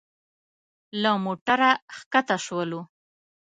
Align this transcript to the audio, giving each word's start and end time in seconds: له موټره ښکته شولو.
له 1.01 1.11
موټره 1.23 1.71
ښکته 1.95 2.37
شولو. 2.45 2.81